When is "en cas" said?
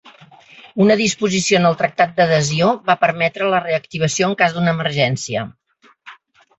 4.33-4.59